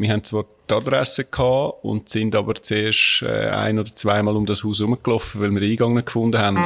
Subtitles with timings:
[0.00, 4.46] Wir haben zwar die Adresse gehabt und sind aber zuerst äh, ein oder zweimal um
[4.46, 6.56] das Haus herumgelaufen, weil wir den Eingang nicht gefunden haben.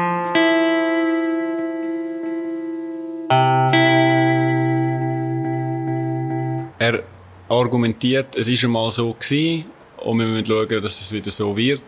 [6.78, 7.02] Er
[7.48, 9.64] argumentiert, es ist einmal so gewesen
[9.96, 11.82] und wir müssen schauen, dass es wieder so wird.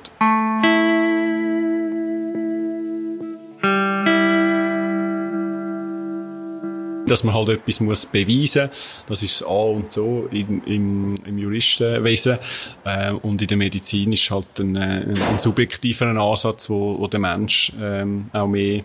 [7.06, 9.04] Dass man halt etwas muss beweisen muss.
[9.06, 12.38] Das ist das A und so im, im, im Juristenwesen.
[12.84, 17.20] Äh, und in der Medizin ist halt ein, äh, ein subjektiver Ansatz, wo, wo der
[17.20, 18.82] Mensch ähm, auch mehr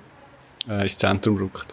[0.70, 1.68] äh, ins Zentrum rückt.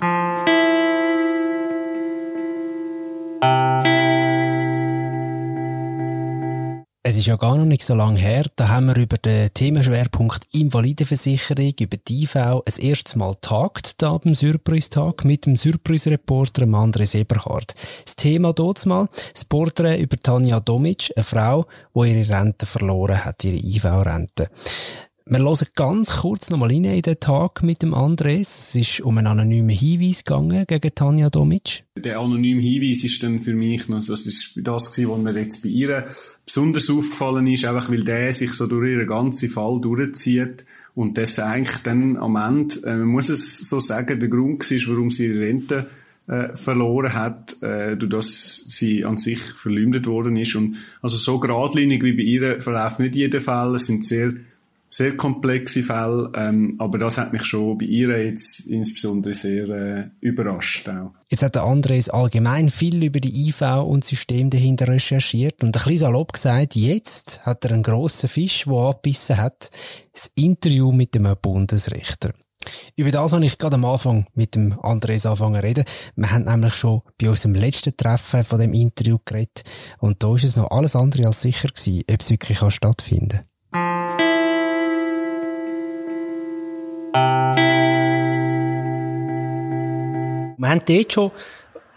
[7.08, 10.46] Es ist ja gar noch nicht so lange her, da haben wir über den Themenschwerpunkt
[10.52, 17.18] Invalidenversicherung, über die IV, ein erstes Mal tagt, da beim Surprise-Tag, mit dem Surprise-Reporter André
[17.18, 17.74] Eberhard.
[18.04, 23.24] Das Thema dort mal, das Porträt über Tanja Domic, eine Frau, die ihre Rente verloren
[23.24, 24.50] hat, ihre IV-Rente.
[25.30, 28.70] Wir hören ganz kurz nochmal rein in den Tag mit dem Andres.
[28.70, 31.84] Es ist um einen anonymen Hinweis gegangen gegen Tanja Domic.
[31.98, 35.62] Der anonyme Hinweis ist dann für mich noch, das ist das gewesen, was mir jetzt
[35.62, 36.06] bei ihr
[36.46, 41.38] besonders aufgefallen ist, einfach weil der sich so durch ihren ganzen Fall durchzieht und das
[41.38, 45.26] eigentlich dann am Ende, äh, man muss es so sagen, der Grund war, warum sie
[45.26, 45.90] ihre Rente
[46.26, 50.56] äh, verloren hat, äh, durch das sie an sich verleumdet worden ist.
[50.56, 53.74] Und also so geradlinig wie bei ihr verläuft nicht jeder Fall.
[53.74, 54.32] Es sind sehr
[54.90, 60.10] sehr komplexe Fälle, ähm, aber das hat mich schon bei ihr jetzt insbesondere sehr äh,
[60.20, 61.12] überrascht auch.
[61.28, 65.72] Jetzt hat der Andres allgemein viel über die IV und System dahinter recherchiert und ein
[65.72, 69.70] bisschen salopp gesagt, jetzt hat er einen grossen Fisch, der abbissen hat,
[70.12, 72.32] das Interview mit dem Bundesrichter.
[72.96, 75.84] Über das habe ich gerade am Anfang mit dem Andres angefangen zu reden.
[76.16, 79.62] Wir haben nämlich schon bei unserem letzten Treffen von dem Interview geredet
[79.98, 83.42] und da ist es noch alles andere als sicher gewesen, ob es wirklich stattfinden kann.
[90.60, 91.30] Wir haben dort schon,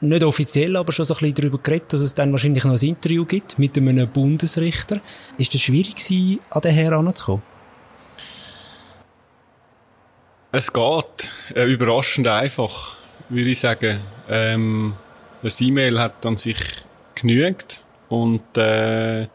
[0.02, 2.88] nicht offiziell, aber schon so ein bisschen darüber geredet, dass es dann wahrscheinlich noch ein
[2.88, 5.02] Interview gibt mit einem Bundesrichter.
[5.38, 7.44] Ist es schwierig gewesen, an den Herrn heranzukommen?
[10.52, 12.98] Es geht äh, überraschend einfach,
[13.30, 14.00] würde ich sagen.
[14.30, 14.94] Ähm,
[15.42, 16.58] das E-Mail hat an sich
[17.16, 19.28] genügt und äh,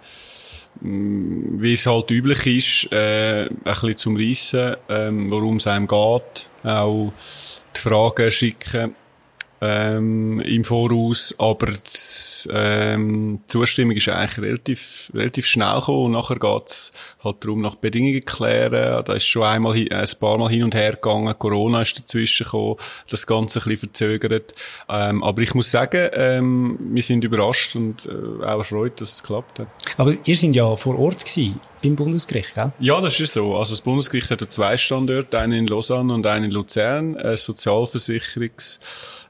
[0.81, 6.51] wie es halt üblich ist, äh, ein bisschen zum Reissen, ähm, worum es einem geht,
[6.65, 7.13] auch
[7.75, 8.95] die Fragen schicken
[9.61, 16.13] ähm, im Voraus, aber die, ähm, die Zustimmung ist eigentlich relativ, relativ schnell gekommen und
[16.13, 16.93] nachher geht's
[17.25, 19.05] halt darum, nach Bedingungen klären.
[19.05, 22.77] Da ist schon einmal, ein paar Mal hin und her gegangen, Corona ist dazwischen gekommen,
[23.11, 24.55] das Ganze ein bisschen verzögert.
[24.89, 29.23] Ähm, aber ich muss sagen, ähm, wir sind überrascht und äh, auch erfreut, dass es
[29.23, 29.69] klappt hat.
[29.97, 32.73] Aber ihr sind ja vor Ort gewesen beim Bundesgericht, gell?
[32.79, 33.57] Ja, das ist so.
[33.57, 38.81] Also das Bundesgericht hat zwei Standorte, einen in Lausanne und einen in Luzern, ein Sozialversicherungs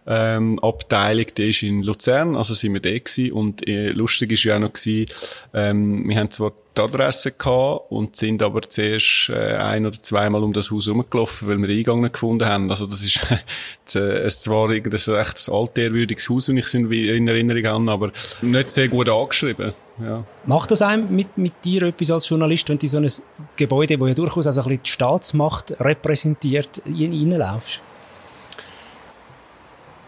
[0.06, 3.32] ähm, Abteilung, die ist in Luzern, also sind wir da gewesen.
[3.32, 5.06] Und äh, lustig ist ja auch noch gewesen,
[5.52, 10.42] ähm, wir haben zwar die Adresse gehabt und sind aber zuerst äh, ein oder zweimal
[10.44, 12.70] um das Haus herumgelaufen, weil wir den Eingang nicht gefunden haben.
[12.70, 13.20] Also das ist
[13.94, 17.90] äh, es zwar ein echt ein altehrwürdiges Haus, wenn ich es in, in Erinnerung habe,
[17.90, 18.12] aber
[18.42, 19.72] nicht sehr gut angeschrieben.
[20.02, 20.24] Ja.
[20.44, 23.10] Macht das einem mit, mit dir etwas als Journalist, wenn du in so ein
[23.56, 27.80] Gebäude, wo ja durchaus also ein bisschen die Staatsmacht repräsentiert, reinlaufst?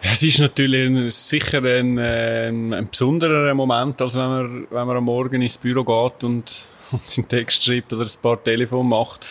[0.00, 5.04] Es ist natürlich sicher ein, ein, ein besonderer Moment, als wenn man, wenn man am
[5.04, 9.26] Morgen ins Büro geht und, und seinen Text schreibt oder ein paar Telefon macht,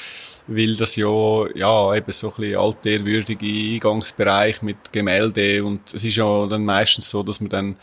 [0.48, 1.08] weil das ja,
[1.56, 7.10] ja, eben so ein bisschen altehrwürdige Eingangsbereich mit Gemälde und es ist ja dann meistens
[7.10, 7.76] so, dass man dann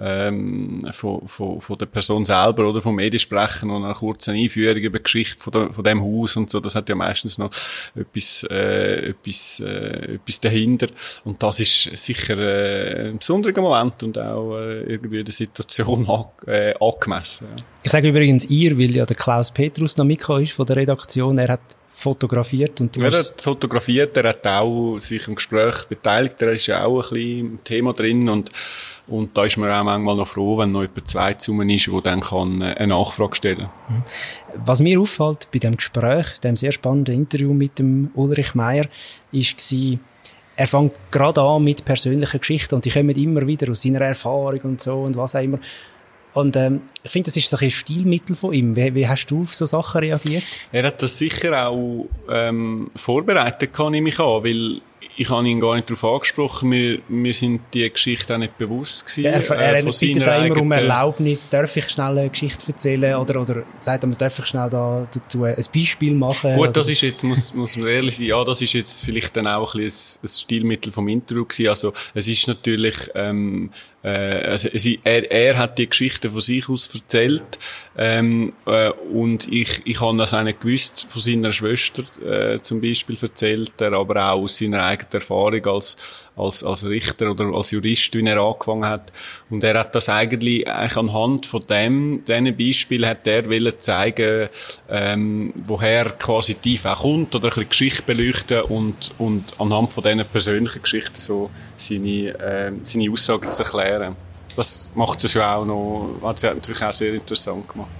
[0.00, 4.98] ähm, von, von, von der Person selber oder vom Mediensprecher und eine kurze Einführung über
[4.98, 6.60] die Geschichte von, der, von dem Haus und so.
[6.60, 7.50] Das hat ja meistens noch
[7.94, 10.88] etwas, äh, etwas, äh, etwas dahinter.
[11.24, 16.24] Und das ist sicher äh, ein besonderer Moment und auch äh, irgendwie der Situation an,
[16.46, 17.48] äh, angemessen.
[17.50, 17.64] Ja.
[17.82, 21.36] Ich sage übrigens ihr, weil ja der Klaus Petrus noch mitgekommen ist von der Redaktion.
[21.38, 21.60] Er hat
[22.00, 26.66] fotografiert und du Er hat fotografiert, er hat auch sich im Gespräch beteiligt, er ist
[26.66, 28.50] ja auch ein bisschen im Thema drin und
[29.10, 32.00] und da ist man auch manchmal noch froh, wenn noch jemand zwei zusammen ist, der
[32.00, 34.04] dann kann äh, eine Nachfrage stellen kann.
[34.64, 38.86] Was mir auffällt bei dem Gespräch, dem sehr spannenden Interview mit dem Ulrich Meier,
[39.32, 39.60] ist
[40.56, 44.60] er fängt gerade an mit persönlichen Geschichten und die kommen immer wieder aus seiner Erfahrung
[44.62, 45.58] und so und was auch immer.
[46.32, 48.76] Und ähm, ich finde, das ist so ein Stilmittel von ihm.
[48.76, 50.44] Wie, wie hast du auf so Sachen reagiert?
[50.70, 54.80] Er hat das sicher auch ähm, vorbereitet, kann ich mich an, weil
[55.20, 56.70] ich habe ihn gar nicht darauf angesprochen.
[56.70, 59.24] Wir, wir sind die Geschichte auch nicht bewusst gewesen.
[59.24, 61.50] Ja, er er äh, bittet da immer um Erlaubnis.
[61.50, 63.16] Darf ich schnell eine Geschichte erzählen?
[63.16, 66.56] Oder, oder sagt er, darf ich schnell da dazu ein Beispiel machen?
[66.56, 69.46] Gut, das ist jetzt, muss, muss man ehrlich sein, ja, das ist jetzt vielleicht dann
[69.46, 71.68] auch ein, bisschen ein, ein Stilmittel vom Interview gewesen.
[71.68, 73.70] Also, es ist natürlich, ähm,
[74.02, 74.68] äh, also,
[75.04, 77.58] er, er hat die Geschichte von sich aus erzählt
[77.98, 83.18] ähm, äh, und ich, ich habe das nicht gewusst von seiner Schwester äh, zum Beispiel
[83.20, 85.96] erzählt er, aber auch aus seiner eigenen Erfahrung als
[86.40, 89.12] als, als Richter oder als Jurist, wie er angefangen hat.
[89.50, 94.48] Und er hat das eigentlich, eigentlich anhand von dem, diesen Beispiel hat er wollen zeigen,
[94.88, 100.02] ähm, woher quasi tief auch kommt oder ein bisschen Geschichte beleuchten und, und anhand von
[100.02, 104.16] diesen persönlichen Geschichten so seine, äh, seine Aussagen zu erklären.
[104.56, 107.90] Das macht es ja auch noch, hat es natürlich auch sehr interessant gemacht.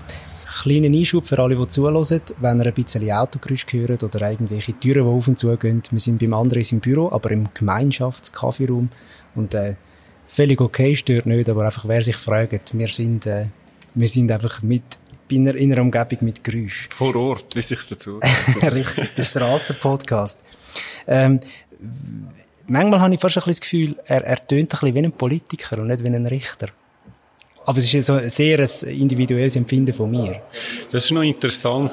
[0.50, 5.04] Kleiner Einschub für alle, die zuhören, wenn ihr ein bisschen Autogeräusch hört oder irgendwelche Türen,
[5.04, 5.80] die auf und zu gehen.
[5.90, 8.90] Wir sind beim anderen im Büro, aber im Gemeinschaftskaffeeraum.
[9.36, 9.76] Und äh,
[10.26, 13.46] völlig okay, stört nicht, aber einfach, wer sich fragt, wir sind, äh,
[13.94, 14.82] wir sind einfach mit
[15.28, 16.88] in einer, in einer Umgebung mit Geräusch.
[16.90, 18.18] Vor Ort, wie sich's dazu
[18.62, 20.40] Richtig, der Strassenpodcast.
[21.06, 21.38] Ähm,
[22.66, 25.12] manchmal habe ich fast ein bisschen das Gefühl, er, er tönt ein bisschen wie ein
[25.12, 26.70] Politiker und nicht wie ein Richter.
[27.66, 30.40] Aber es ist so ein sehr individuelles Empfinden von mir.
[30.90, 31.92] Das ist noch interessant.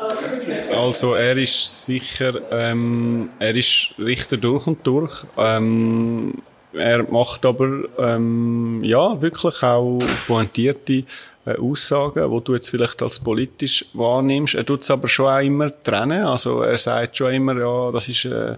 [0.72, 5.24] Also er ist sicher, ähm, er ist Richter durch und durch.
[5.38, 6.34] Ähm,
[6.74, 11.04] er macht aber ähm, ja wirklich auch pointierte
[11.46, 14.56] äh, Aussagen, wo du jetzt vielleicht als politisch wahrnimmst.
[14.56, 16.26] Er tut es aber schon auch immer trennen.
[16.26, 18.56] Also er sagt schon immer, ja, das ist äh,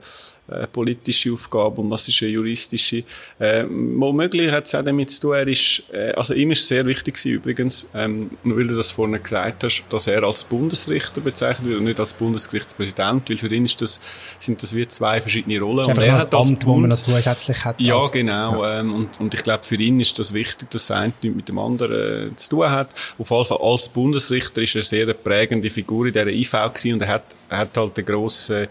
[0.51, 3.03] eine politische Aufgabe und das ist eine juristische.
[3.39, 6.85] Äh, womöglich hat es auch damit zu tun, er ist, äh, also ihm ist sehr
[6.85, 11.21] wichtig gewesen, übrigens, ähm, nur weil du das vorhin gesagt hast, dass er als Bundesrichter
[11.21, 13.99] bezeichnet wird und nicht als Bundesgerichtspräsident, weil für ihn ist das,
[14.39, 15.87] sind das wie zwei verschiedene Rollen.
[15.87, 17.79] Das ist und er hat Amt, wo man noch zusätzlich hat.
[17.79, 18.63] Ja, genau.
[18.63, 18.79] Ja.
[18.79, 21.59] Ähm, und, und ich glaube, für ihn ist das wichtig, dass das eine mit dem
[21.59, 22.89] anderen äh, zu tun hat.
[23.17, 26.93] Auf jeden Fall als Bundesrichter ist er sehr eine prägende Figur in dieser IV gewesen
[26.93, 28.69] und er hat, er hat halt eine grosse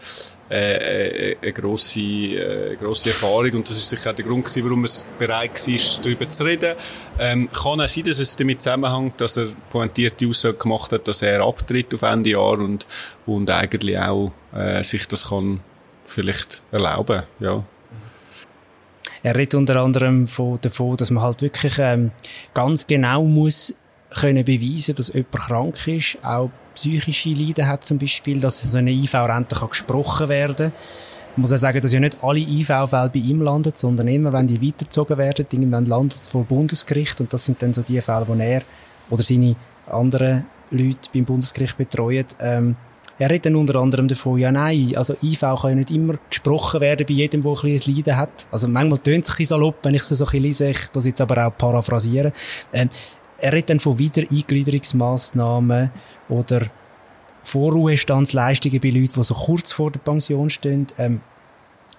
[0.50, 4.64] äh, äh, eine grosse, äh, grosse Erfahrung und das ist sicher auch der Grund gewesen,
[4.64, 6.74] warum es bereit war, darüber zu reden.
[7.18, 11.22] Ähm, kann auch sein, dass es damit zusammenhängt, dass er pointierte Aussage gemacht hat, dass
[11.22, 12.86] er abtritt auf Ende Jahr und,
[13.26, 15.60] und eigentlich auch äh, sich das kann
[16.06, 17.64] vielleicht erlauben, ja.
[19.22, 22.12] Er redet unter anderem von, davon, dass man halt wirklich ähm,
[22.54, 23.74] ganz genau muss
[24.10, 28.90] können beweisen, dass jemand krank ist, auch psychische Leiden hat zum Beispiel, dass so eine
[28.90, 30.72] IV-Rente gesprochen werden
[31.38, 34.48] ich muss auch sagen, dass ja nicht alle IV-Fälle bei ihm landen, sondern immer, wenn
[34.48, 38.26] die weitergezogen werden, irgendwann landet es vor Bundesgericht und das sind dann so die Fälle,
[38.26, 38.62] wo er
[39.08, 39.54] oder seine
[39.86, 42.26] anderen Leute beim Bundesgericht betreuen.
[42.40, 42.74] Ähm,
[43.20, 46.80] er redet dann unter anderem davon, ja nein, also IV kann ja nicht immer gesprochen
[46.80, 48.48] werden bei jedem, der ein bisschen Leiden hat.
[48.50, 50.88] Also manchmal tönt es ein bisschen salopp, wenn ich es so ein bisschen lese, ich
[50.92, 52.32] das jetzt aber auch paraphrasieren.
[52.72, 52.90] Ähm,
[53.38, 55.90] er redet dann von Wiedereingliederungsmaßnahmen
[56.28, 56.66] oder
[57.44, 60.86] Vorruhestandsleistungen bei Leuten, die so kurz vor der Pension stehen.
[60.98, 61.20] Ähm,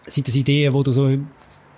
[0.05, 1.17] sind das Ideen, die du so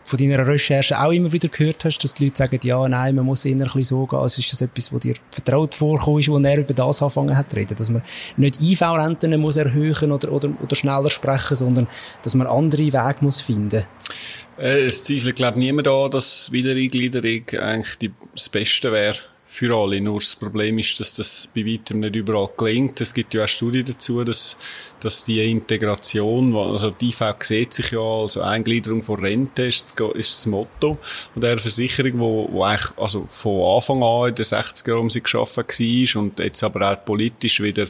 [0.03, 3.25] von deiner Recherche auch immer wieder gehört hast, dass die Leute sagen, ja, nein, man
[3.25, 4.19] muss bisschen so gehen.
[4.19, 7.57] Also ist das etwas, was dir vertraut vorkommt, wo er über das angefangen hat zu
[7.57, 7.75] reden?
[7.75, 8.01] Dass man
[8.35, 11.87] nicht IV-Renten muss erhöhen oder, oder, oder schneller sprechen, sondern
[12.23, 13.85] dass man andere Wege muss finden?
[14.57, 19.18] Äh, es zweifelt, glaube ich, niemand an, dass Wiedereingliederung eigentlich die, das Beste wäre
[19.51, 19.99] für alle.
[19.99, 23.01] Nur das Problem ist, dass das bei weitem nicht überall gelingt.
[23.01, 24.55] Es gibt ja auch Studien dazu, dass,
[25.01, 30.31] dass die Integration, also die IV sieht sich ja als Eingliederung von Rente, ist, ist
[30.31, 30.97] das Motto
[31.35, 35.21] und der Versicherung, wo, wo eigentlich, also von Anfang an in den 60er Jahren sie
[35.21, 37.87] geschaffen war und jetzt aber auch politisch wieder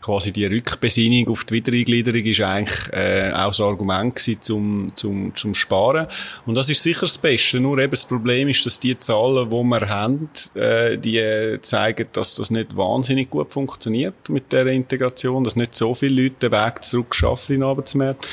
[0.00, 5.34] quasi die Rückbesinnung auf die Wiedereingliederung ist eigentlich äh, auch das Argument gewesen zum, zum,
[5.34, 6.06] zum Sparen.
[6.46, 7.60] Und das ist sicher das Beste.
[7.60, 12.34] Nur eben das Problem ist, dass die Zahlen, die wir haben, äh, die zeigen, dass
[12.34, 16.84] das nicht wahnsinnig gut funktioniert mit der Integration, dass nicht so viele Leute den Weg
[16.84, 18.26] zurück schaffen in den Arbeitsmarkt.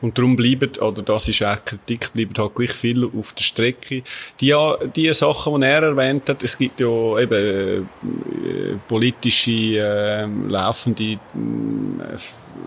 [0.00, 4.02] Und darum bleiben, oder das ist auch Kritik, bleiben halt gleich viel auf der Strecke.
[4.40, 4.54] Die,
[4.94, 11.18] die Sachen, die er erwähnt hat, es gibt ja eben äh, politische, äh, laufende, äh,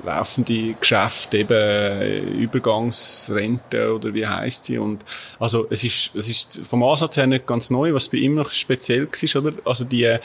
[0.05, 4.77] laufende Geschäfte, eben äh, Übergangsrente oder wie heißt sie.
[4.77, 5.05] Und
[5.39, 8.51] also es ist, es ist vom Ansatz her nicht ganz neu, was bei ihm noch
[8.51, 9.53] speziell war, oder?
[9.63, 10.17] Also die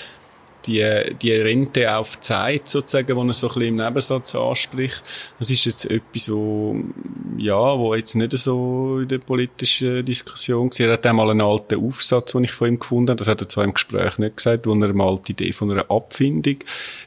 [0.66, 5.02] die, die Rente auf Zeit sozusagen, die er so ein bisschen im Nebensatz anspricht,
[5.38, 6.76] das ist jetzt etwas, wo,
[7.38, 10.86] ja, wo jetzt nicht so in der politischen Diskussion war.
[10.86, 13.48] Er hat einmal einen alten Aufsatz, den ich von ihm gefunden habe, das hat er
[13.48, 16.58] zwar im Gespräch nicht gesagt, wo er mal die Idee von einer Abfindung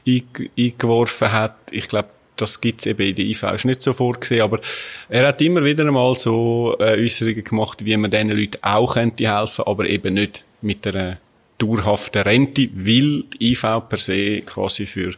[0.06, 1.56] eingeworfen hat.
[1.70, 4.60] Ich glaube, das gibt's eben in der IV ist nicht so vorgesehen, aber
[5.08, 9.30] er hat immer wieder einmal so äh, Äußerungen gemacht, wie man diesen Leuten auch könnte
[9.30, 11.18] helfen, aber eben nicht mit einer
[11.60, 15.12] dauerhaften Rente, weil die IV per se quasi für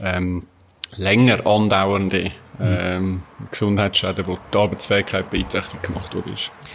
[0.00, 0.44] ähm,
[0.96, 6.34] länger andauernde ähm, Gesundheitsschäden, wo die Arbeitsfähigkeit beeinträchtigt gemacht wurde.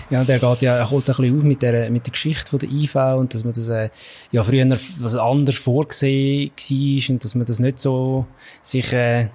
[0.10, 2.60] Ja, der geht ja, er holt ein bisschen auf mit der, mit der Geschichte von
[2.60, 3.90] der IV und dass man das, äh,
[4.32, 8.26] ja, früher was anders vorgesehen war und dass man das nicht so
[8.62, 9.30] sich, äh,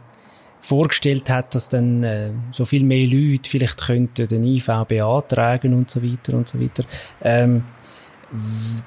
[0.63, 5.91] vorgestellt hat, dass dann äh, so viel mehr Leute vielleicht könnten den IV beantragen und
[5.91, 6.85] so weiter und so weiter.
[7.23, 7.65] Ähm,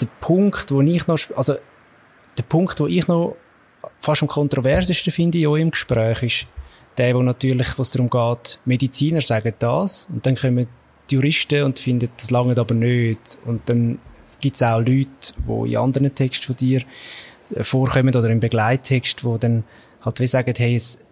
[0.01, 1.55] der Punkt, wo ich noch, also
[2.37, 3.35] der Punkt, wo ich noch
[3.99, 6.47] fast am kontroversesten finde in eurem Gespräch ist,
[6.97, 10.67] der, wo natürlich, was darum geht, Mediziner sagen das und dann kommen
[11.09, 13.37] die Juristen und finden, das lange aber nicht.
[13.45, 13.99] Und dann
[14.39, 16.81] gibt es auch Leute, die in anderen Texten von dir
[17.55, 19.63] äh, vorkommen oder im Begleittext, wo dann
[20.01, 21.03] halt wie sagen, hey, es,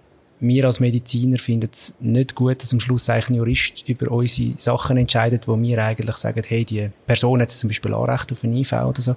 [0.41, 4.57] wir als Mediziner finden es nicht gut, dass am Schluss eigentlich ein Jurist über unsere
[4.57, 8.51] Sachen entscheidet, wo wir eigentlich sagen, hey, die Person hat zum Beispiel Anrecht auf ein
[8.51, 9.15] IV oder so.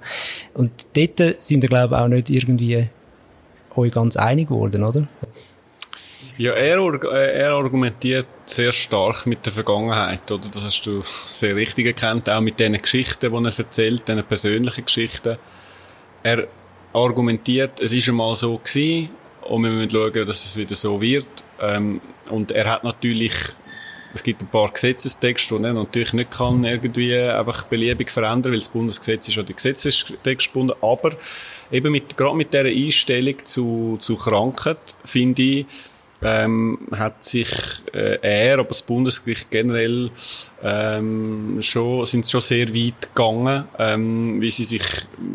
[0.53, 2.87] Und dort sind wir, glaube ich, auch nicht irgendwie
[3.75, 5.07] euch ganz einig geworden, oder?
[6.37, 10.47] Ja, er, äh, er argumentiert sehr stark mit der Vergangenheit, oder?
[10.49, 14.85] Das hast du sehr richtig erkannt, auch mit diesen Geschichten, die er erzählt, diesen persönlichen
[14.85, 15.37] Geschichten.
[16.21, 16.47] Er
[16.93, 19.09] argumentiert, es ist einmal so gewesen,
[19.45, 21.25] und wir müssen schauen, dass es wieder so wird.
[21.61, 23.33] Ähm, und er hat natürlich,
[24.13, 28.59] es gibt ein paar Gesetzestexte, die er natürlich nicht kann irgendwie einfach beliebig verändern, weil
[28.59, 31.11] das Bundesgesetz ist an die Gesetzestext gebunden, aber
[31.71, 35.65] eben mit, gerade mit dieser Einstellung zu, zu Krankheit, finde ich,
[36.21, 37.49] ähm, hat sich
[37.93, 40.11] äh, er, aber das Bundesgericht generell
[40.63, 44.83] ähm, schon, sind schon sehr weit gegangen, ähm, wie sie sich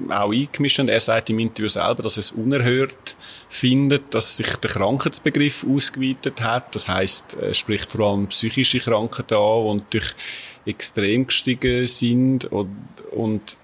[0.09, 0.89] auch eingemischt haben.
[0.89, 3.17] Er sagt im Interview selber, dass er es unerhört
[3.49, 6.75] findet, dass sich der Krankheitsbegriff ausgeweitet hat.
[6.75, 10.15] Das heißt, er spricht vor allem psychische Krankheiten an, die natürlich
[10.67, 12.77] extrem gestiegen sind und,
[13.13, 13.59] und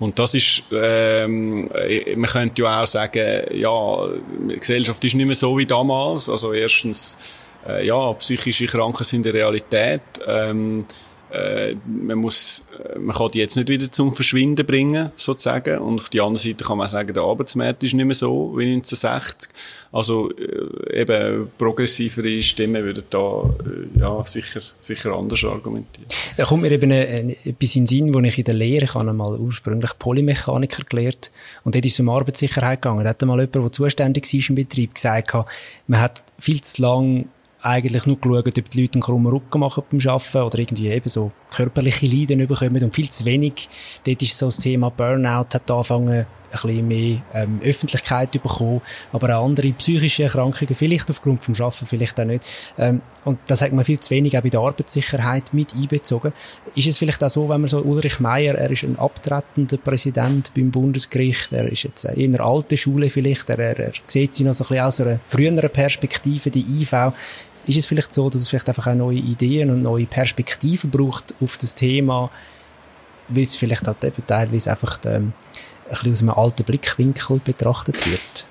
[0.00, 1.70] und das ist, ähm,
[2.16, 4.08] man könnte ja auch sagen, ja,
[4.48, 6.28] die Gesellschaft ist nicht mehr so wie damals.
[6.28, 7.18] Also erstens,
[7.66, 10.02] äh, ja, psychische Kranken sind eine Realität.
[10.26, 10.84] Ähm,
[11.30, 15.78] äh, man muss, äh, man kann die jetzt nicht wieder zum Verschwinden bringen, sozusagen.
[15.78, 18.74] Und auf die andere Seite kann man sagen, der Arbeitsmarkt ist nicht mehr so wie
[18.74, 19.50] 1960.
[19.94, 26.08] Also, äh, eben, progressivere Stimmen würden da, äh, ja, sicher, sicher anders argumentieren.
[26.36, 28.94] Da kommt mir eben äh, etwas in den Sinn, wo ich in der Lehre, ich
[28.94, 31.30] habe einmal ursprünglich Polymechaniker gelernt,
[31.62, 33.04] und dort ist es um Arbeitssicherheit gegangen.
[33.04, 35.32] Da hat einmal jemand, der zuständig war im Betrieb, gesagt,
[35.86, 37.28] man hat viel zu lang
[37.60, 41.08] eigentlich nur geschaut, ob die Leute einen krummen Rücken machen beim Arbeiten oder irgendwie eben
[41.08, 43.68] so körperliche Leiden bekommen und viel zu wenig.
[44.04, 46.26] Dort ist so das Thema Burnout hat angefangen,
[46.62, 48.80] ein bisschen mehr ähm, Öffentlichkeit bekommen,
[49.12, 52.44] aber auch andere psychische Erkrankungen, vielleicht aufgrund vom Arbeiten, vielleicht auch nicht.
[52.78, 56.32] Ähm, und das hat man viel zu wenig auch bei der Arbeitssicherheit mit einbezogen.
[56.74, 60.52] Ist es vielleicht auch so, wenn man so Ulrich Meier, er ist ein abtretender Präsident
[60.54, 64.46] beim Bundesgericht, er ist jetzt in einer alten Schule vielleicht, er, er, er sieht sich
[64.46, 67.12] noch so ein bisschen aus einer früheren Perspektive, die IV
[67.68, 71.34] ist es vielleicht so, dass es vielleicht einfach auch neue Ideen und neue Perspektiven braucht
[71.40, 72.30] auf das Thema,
[73.28, 75.32] weil es vielleicht halt eben teilweise einfach ähm,
[75.84, 78.46] ein bisschen aus einem alten Blickwinkel betrachtet wird?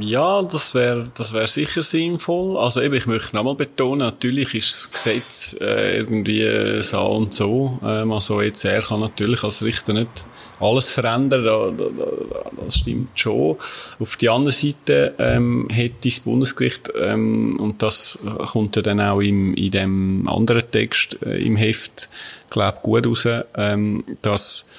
[0.00, 2.58] Ja, das wäre das wär sicher sinnvoll.
[2.58, 7.78] Also eben, ich möchte nochmal betonen, natürlich ist das Gesetz äh, irgendwie so und so.
[7.84, 10.24] Ähm, also jetzt er kann natürlich als Richter nicht
[10.60, 13.56] alles verändern, da, da, da, das stimmt schon.
[13.98, 18.18] Auf die andere Seite ähm, hätte das Bundesgericht, ähm, und das
[18.52, 22.08] kommt ja dann auch im, in dem anderen Text äh, im Heft,
[22.50, 23.26] glaube gut raus,
[23.56, 24.70] ähm, dass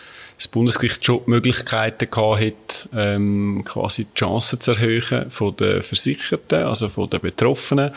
[0.41, 6.63] das Bundesgericht schon Möglichkeiten gehabt hat, ähm, quasi die Chancen zu erhöhen von den Versicherten,
[6.63, 7.91] also von den Betroffenen,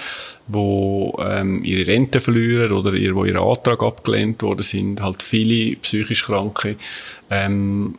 [0.46, 5.76] wo ähm, ihre Rente verlieren oder ihr, wo ihr Antrag abgelehnt worden sind, halt viele
[5.76, 6.76] psychisch Kranke,
[7.34, 7.98] ähm,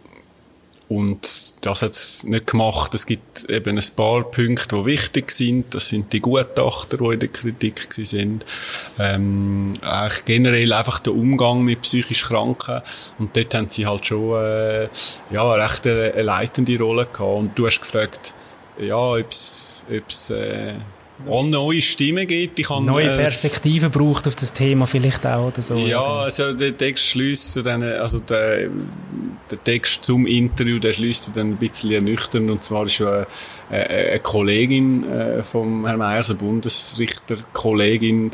[0.87, 2.93] und das hat es nicht gemacht.
[2.93, 5.73] Es gibt eben ein paar Punkte, die wichtig sind.
[5.73, 8.45] Das sind die Gutachter, die in der Kritik sind.
[8.99, 12.81] Ähm, eigentlich generell einfach der Umgang mit psychisch Kranken.
[13.17, 14.87] Und dort haben sie halt schon äh,
[15.31, 17.19] ja, recht eine, eine leitende Rolle gehabt.
[17.19, 18.35] Und du hast gefragt,
[18.79, 19.85] ja, ob es
[20.29, 20.75] äh,
[21.27, 22.59] auch neue Stimmen gibt.
[22.59, 25.75] Ich kann, neue äh, Perspektiven braucht auf das Thema vielleicht auch oder so.
[25.77, 28.69] Ja, also der Text schließt zu den, also der,
[29.49, 33.25] der Text zum Interview, der schließt dann ein bisschen ernüchternd und zwar ist ja
[33.69, 38.31] eine, eine Kollegin äh, vom Herrn Meyers, eine Bundesrichter-Kollegin,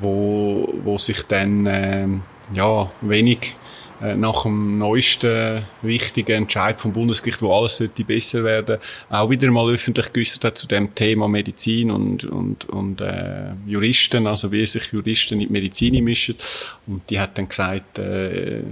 [0.00, 2.06] wo, wo sich dann äh,
[2.54, 3.61] ja wenig äh,
[4.16, 8.78] nach dem neuesten wichtigen Entscheid vom Bundesgericht, wo alles sollte besser werden,
[9.10, 14.26] auch wieder mal öffentlich geäußert hat zu dem Thema Medizin und, und, und äh, Juristen,
[14.26, 16.36] also wie sich Juristen in die Medizin mischen.
[16.86, 18.62] Und die hat dann gesagt, äh,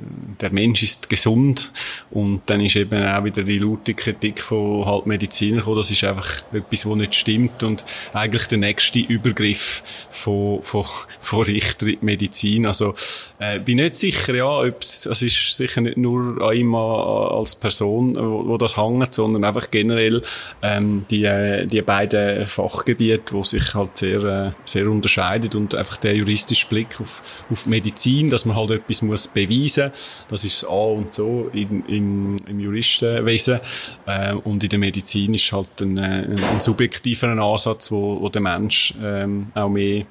[0.40, 1.70] der Mensch ist gesund.
[2.10, 6.04] Und dann ist eben auch wieder die laute Kritik von halt Medizinern gekommen, das ist
[6.04, 10.84] einfach etwas, was nicht stimmt und eigentlich der nächste Übergriff von, von,
[11.20, 12.66] von Richter in die Medizin.
[12.66, 12.94] Also,
[13.38, 17.56] äh, bin nicht sicher, ja, ob es, es ist sicher nicht nur an ihm als
[17.56, 20.22] Person, wo, wo das hängt, sondern einfach generell,
[20.62, 25.96] ähm, die, äh, die beiden Fachgebiete, wo sich halt sehr, äh, sehr unterscheidet und einfach
[25.98, 29.90] der juristische Blick auf, auf Medizin, dass man halt etwas muss beweisen,
[30.28, 33.60] das ist das A und so in, in, im Juristenwesen,
[34.06, 38.42] äh, und in der Medizin ist halt ein, äh, ein subjektiver Ansatz, wo, wo der
[38.42, 40.04] Mensch ähm, auch mehr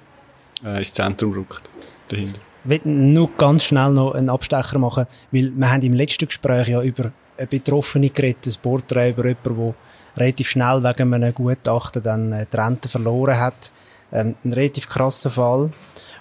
[0.64, 1.70] äh, ins Zentrum rückt.
[2.08, 2.40] Dahinter.
[2.64, 6.82] Will nur ganz schnell noch einen Abstecher machen, weil wir haben im letzten Gespräch ja
[6.82, 9.76] über eine Betroffene geredet, ein Porträt über jemanden, der
[10.18, 13.72] relativ schnell wegen einem Gutachten dann äh, die Rente verloren hat.
[14.12, 15.72] Ähm, ein relativ krasser Fall.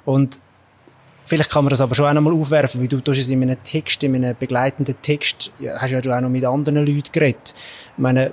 [0.04, 0.38] Und
[1.26, 3.42] vielleicht kann man das aber schon auch noch mal aufwerfen, weil du tust es in
[3.42, 7.54] einem Text, in einem begleitenden Text, hast ja du auch noch mit anderen Leuten geredet.
[7.92, 8.32] Ich meine,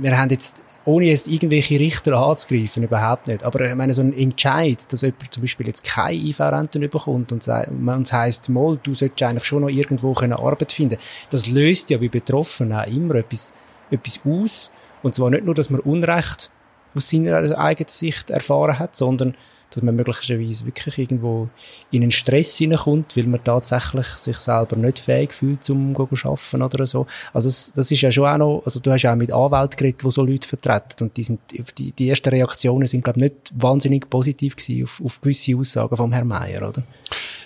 [0.00, 3.44] wir haben jetzt ohne jetzt irgendwelche Richter anzugreifen, überhaupt nicht.
[3.44, 7.46] Aber ich meine, so ein Entscheid, dass jemand zum Beispiel jetzt keine IV-Rente bekommt und
[7.46, 10.98] es heisst, mal, du solltest eigentlich schon noch irgendwo eine Arbeit finden,
[11.30, 13.52] das löst ja bei Betroffenen auch immer etwas,
[13.90, 14.70] etwas aus.
[15.02, 16.50] Und zwar nicht nur, dass man Unrecht
[16.94, 19.34] aus seiner eigenen Sicht erfahren hat, sondern
[19.74, 21.48] dass man möglicherweise wirklich irgendwo
[21.90, 26.62] in einen Stress hineinkommt, weil man tatsächlich sich selber nicht fähig fühlt, zum zu arbeiten
[26.62, 27.06] oder so.
[27.32, 29.76] Also das, das ist ja schon auch noch, also du hast ja auch mit Anwälten
[29.76, 31.40] geredet, die so Leute vertreten und die, sind,
[31.78, 35.96] die, die ersten Reaktionen sind, glaube ich, nicht wahnsinnig positiv gewesen auf, auf gewisse Aussagen
[35.96, 36.82] vom Herrn Meier, oder?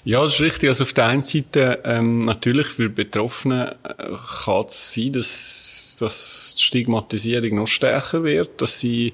[0.04, 0.68] Ja, das ist richtig.
[0.68, 4.12] Also auf der einen Seite ähm, natürlich für Betroffene äh,
[4.44, 9.12] kann es sein, dass, dass die Stigmatisierung noch stärker wird, dass sie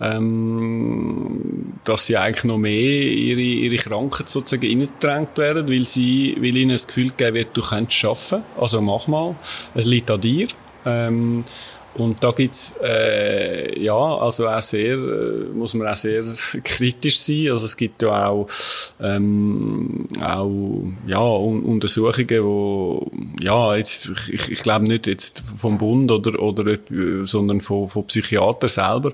[0.00, 6.56] ähm, dass sie eigentlich noch mehr ihre, ihre Krankheit sozusagen reingedrängt werden, weil sie, weil
[6.56, 9.34] ihnen das Gefühl gegeben wird, du könntest arbeiten, also mach mal,
[9.74, 10.48] es liegt an dir.
[10.86, 11.44] Ähm,
[11.96, 16.24] und da gibt's äh, ja, also auch sehr, äh, muss man auch sehr
[16.64, 17.50] kritisch sein.
[17.50, 18.48] Also es gibt ja auch,
[19.00, 26.10] ähm, auch ja, Un Untersuchungen, wo, ja, jetzt, ich, ich glaube nicht jetzt vom Bund
[26.10, 26.78] oder, oder,
[27.22, 29.12] sondern von, von Psychiatern selber,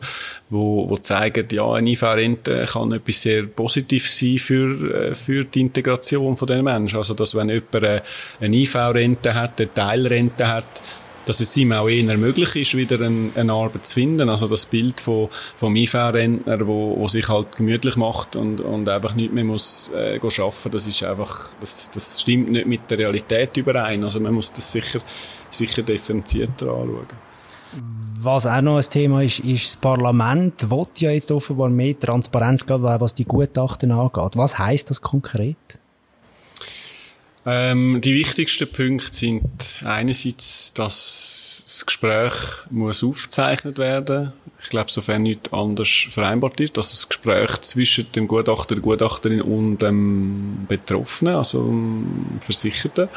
[0.48, 5.60] wo, wo zeigen, ja, eine IV-Rente kann etwas sehr Positives sein für, äh, für die
[5.60, 6.96] Integration von den Menschen.
[6.96, 8.02] Also, dass wenn jemand
[8.40, 10.80] eine IV-Rente hat, eine Teilrente hat,
[11.26, 14.28] dass es ihm auch eher möglich ist, wieder eine, eine Arbeit zu finden.
[14.28, 19.14] Also das Bild von, vom IV-Rentner, wo, wo sich halt gemütlich macht und, und einfach
[19.14, 23.56] nicht mehr muss äh, arbeiten, das ist einfach, das, das stimmt nicht mit der Realität
[23.56, 24.04] überein.
[24.04, 25.00] Also man muss das sicher,
[25.50, 27.06] sicher differenzierter anschauen.
[28.20, 32.66] Was auch noch ein Thema ist, ist das Parlament will ja jetzt offenbar mehr Transparenz
[32.66, 34.36] geben, was die Gutachten angeht.
[34.36, 35.78] Was heißt das konkret?
[37.46, 42.34] Ähm, die wichtigsten Punkte sind einerseits, dass das Gespräch
[42.70, 44.32] muss aufgezeichnet werden.
[44.62, 49.40] Ich glaube, sofern nichts anders vereinbart ist, dass das Gespräch zwischen dem Gutachter, der Gutachterin
[49.40, 53.08] und dem Betroffenen, also dem Versicherten,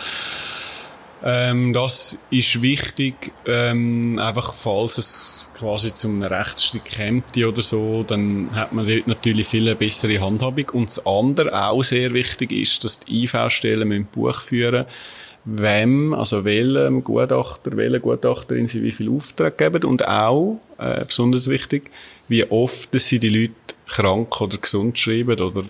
[1.23, 8.49] ähm, das ist wichtig, ähm, einfach falls es quasi zum Rechtsstück kommt oder so, dann
[8.53, 10.69] hat man dort natürlich viel eine bessere Handhabung.
[10.73, 14.85] Und das andere auch sehr wichtig ist, dass die IV-Stellen Buch führen
[15.45, 21.49] wem, also welchem Gutachter, welcher Gutachterin sie wie viel Auftrag geben und auch, äh, besonders
[21.49, 21.91] wichtig,
[22.27, 23.53] wie oft dass sie die Leute
[23.87, 25.63] krank oder gesund schreiben oder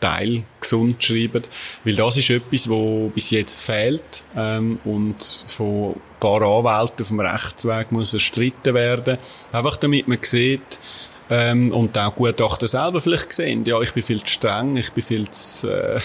[0.00, 1.42] Teil gesund schreiben,
[1.84, 7.08] weil das ist etwas, wo bis jetzt fehlt ähm, und von ein paar Anwälten auf
[7.08, 9.18] dem Rechtsweg muss erstritten werden,
[9.52, 10.78] einfach damit man sieht,
[11.32, 15.02] ähm, und auch Gutachter selber vielleicht sehen, ja, ich bin viel zu streng, ich bin
[15.02, 15.98] viel zu, äh,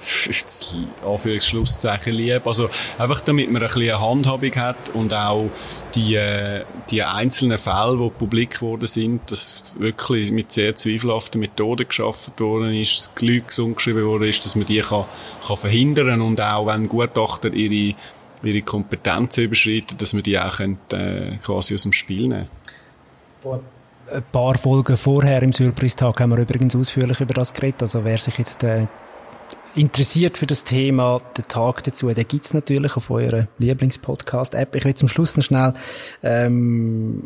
[0.00, 2.46] zu Anführungsschlusszeichen lieb.
[2.46, 5.50] Also einfach damit man ein bisschen eine Handhabung hat und auch
[5.96, 11.88] die, äh, die einzelnen Fälle, die publik geworden sind, dass wirklich mit sehr zweifelhaften Methoden
[11.88, 15.06] geschaffen worden ist, das Leute gesund geschrieben worden ist, dass man die kann,
[15.44, 17.96] kann verhindern und auch wenn Gutachter ihre
[18.44, 22.46] ihre Kompetenzen überschreiten, dass man die auch könnt, äh, quasi aus dem Spiel nehmen
[23.44, 23.60] ein
[24.32, 27.82] paar Folgen vorher im Surprise-Tag haben wir übrigens ausführlich über das geredet.
[27.82, 28.86] Also wer sich jetzt äh,
[29.74, 34.74] interessiert für das Thema, den Tag dazu, den gibt's natürlich auf eurer Lieblingspodcast-App.
[34.74, 35.74] Ich will zum Schluss noch schnell
[36.22, 37.24] ähm,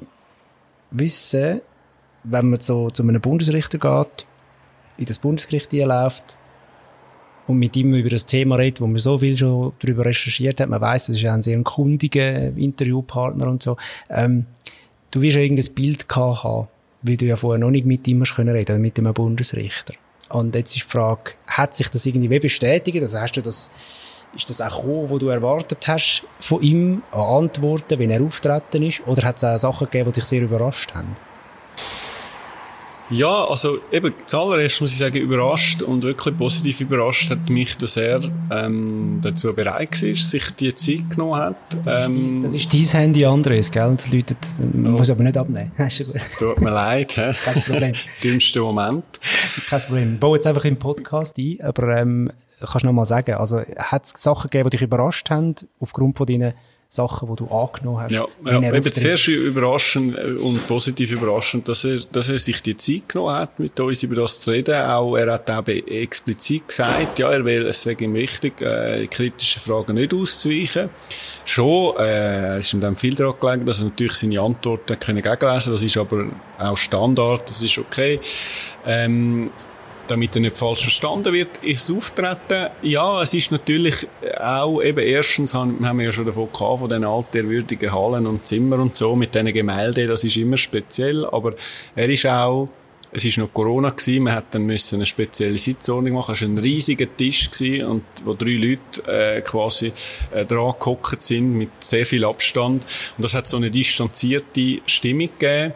[0.91, 1.61] wissen,
[2.25, 4.27] wenn man so zu einem Bundesrichter geht,
[4.97, 6.39] in das Bundesgericht einläuft,
[7.47, 10.69] und mit ihm über das Thema redet, wo man so viel schon darüber recherchiert hat,
[10.69, 13.77] man weiß, das ist ein sehr kundiger Interviewpartner und so,
[14.09, 14.47] ähm,
[15.11, 16.69] du wirst ja irgendein Bild gehabt haben,
[17.03, 19.95] weil du ja vorher noch nicht mit ihm hast können reden, mit dem Bundesrichter.
[20.29, 23.01] Und jetzt ist die Frage, hat sich das irgendwie bestätigt?
[23.01, 23.71] Also hast du das,
[24.35, 28.83] ist das auch gekommen, wo du erwartet hast von ihm an Antworten, wenn er auftreten
[28.83, 29.07] ist?
[29.07, 31.15] Oder hat es auch Sachen gegeben, die dich sehr überrascht haben?
[33.13, 37.99] Ja, also eben zuallererst muss ich sagen, überrascht und wirklich positiv überrascht hat mich, dass
[37.99, 38.21] er
[38.51, 41.57] ähm, dazu bereit war, sich die Zeit genommen hat.
[41.85, 43.95] Das, ähm, ist, dein, das ist dein Handy, Andres, gell?
[43.97, 44.39] Das läutet,
[44.73, 44.99] man oh.
[44.99, 45.71] muss aber nicht abnehmen.
[46.39, 47.33] Tut mir leid, hä?
[47.45, 47.95] Kein Problem.
[48.23, 49.05] Dümmster Moment.
[49.69, 50.15] Kein Problem.
[50.15, 53.61] Ich baue jetzt einfach im Podcast ein, aber ähm, kannst du noch mal sagen, also
[53.77, 56.55] hat es Sachen gegeben, die dich überrascht haben, aufgrund von deinen
[56.95, 58.13] Sachen, die du angenommen hast.
[58.13, 62.77] Ja, ja eben zuerst überraschend äh, und positiv überraschend, dass er, dass er sich die
[62.77, 64.75] Zeit genommen hat, mit uns über das zu reden.
[64.75, 69.59] Auch, er hat auch explizit gesagt, ja, er will, es sei ihm wichtig, äh, kritische
[69.59, 70.91] Fragen nicht auszuweichen.
[71.47, 75.73] Schon, äh, ist ihm dann viel daran gelegen, dass er natürlich seine Antworten können gegenlesen
[75.73, 76.27] Das ist aber
[76.59, 78.21] auch Standard, das ist okay.
[78.85, 79.51] Ähm,
[80.07, 84.07] damit er nicht falsch verstanden wird, ist das Auftreten, ja, es ist natürlich
[84.39, 88.81] auch, eben erstens haben, wir ja schon davon gehabt, von den altehrwürdigen Hallen und Zimmern
[88.81, 91.55] und so, mit diesen Gemälden, das ist immer speziell, aber
[91.95, 92.69] er ist auch,
[93.15, 96.49] es ist noch Corona gewesen, man hat dann müssen eine spezielle Sitzordnung machen, es war
[96.49, 99.93] ein riesiger Tisch gewesen und wo drei Leute äh, quasi
[100.31, 102.87] äh, dran gehockt sind mit sehr viel Abstand.
[103.19, 105.75] Und das hat so eine distanzierte Stimmung gegeben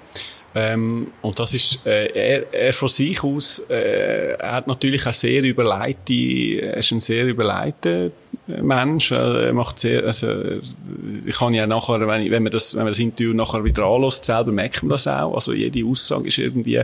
[0.59, 5.13] ähm, und das ist, äh, er, er von sich aus, äh, er hat natürlich auch
[5.13, 8.11] sehr überleite, er ist ein sehr überleiter
[8.47, 10.29] Mensch, er macht sehr, also,
[11.27, 13.85] ich kann ja nachher, wenn, ich, wenn man das, wenn man das Interview nachher wieder
[13.85, 16.81] anlässt, selber merkt man das auch, also jede Aussage ist irgendwie,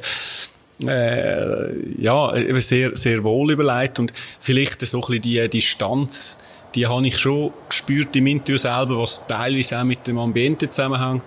[0.86, 3.98] äh, ja, sehr, sehr wohl überlegt.
[3.98, 6.38] Und vielleicht so ein bisschen die Distanz,
[6.74, 11.24] die habe ich schon gespürt im Interview selber, was teilweise auch mit dem Ambiente zusammenhängt.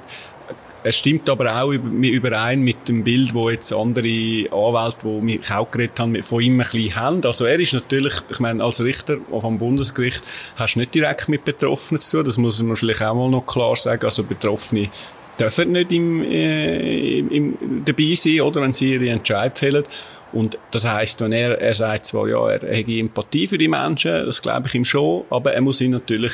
[0.88, 4.06] Es stimmt aber auch überein mit dem Bild, wo jetzt andere
[4.52, 7.26] Anwälte, die mich auch geredet haben, von ihm ein bisschen haben.
[7.26, 10.22] Also er ist natürlich, ich meine, als Richter vom Bundesgericht
[10.58, 12.26] hast du nicht direkt mit Betroffenen zu tun.
[12.28, 14.06] Das muss man vielleicht auch mal noch klar sagen.
[14.06, 14.92] Also Betroffene
[15.40, 19.86] dürfen nicht im, äh, im, dabei sein, oder, wenn sie ihre Entscheid fällen.
[20.34, 24.24] Und das heisst, wenn er, er sagt zwar, ja, er hätte Empathie für die Menschen,
[24.24, 26.34] das glaube ich ihm schon, aber er muss ihnen natürlich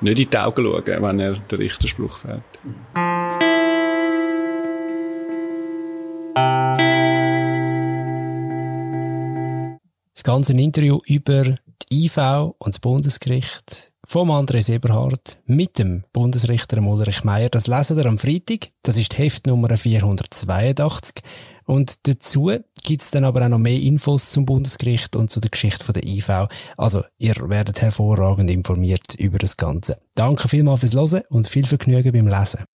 [0.00, 2.42] nicht in die Augen schauen, wenn er den Richterspruch fällt.
[10.26, 12.18] Ganze Interview über die IV
[12.58, 17.48] und das Bundesgericht vom André Eberhardt mit dem Bundesrichter Ulrich Meier.
[17.48, 18.70] Das lesen wir am Freitag.
[18.82, 21.22] Das ist Heftnummer 482.
[21.64, 22.50] Und dazu
[22.82, 26.48] gibt's dann aber auch noch mehr Infos zum Bundesgericht und zu der Geschichte der IV.
[26.76, 30.00] Also, ihr werdet hervorragend informiert über das Ganze.
[30.16, 32.66] Danke vielmals fürs Hören und viel Vergnügen beim Lesen.